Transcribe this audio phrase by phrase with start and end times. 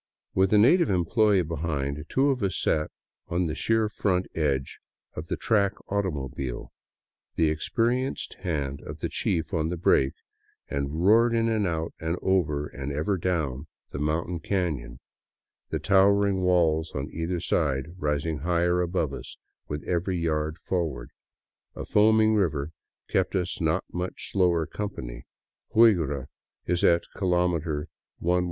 [0.33, 2.89] With a native employee behind, the two of us sat
[3.27, 4.79] on the sheer front edge
[5.15, 6.71] of the track automobile,
[7.35, 10.15] the experienced hand of the chief on the brake,
[10.67, 12.17] and roared in and out and
[12.91, 14.97] ever down the mountain caiion,
[15.69, 19.37] the towering walls on either side rising higher above us
[19.67, 21.11] with every yard forward,
[21.75, 22.71] a foaming river
[23.07, 25.25] keeping us a not much slower company.
[25.75, 26.25] Huigra
[26.65, 27.87] is at kilometer
[28.17, 28.39] 117.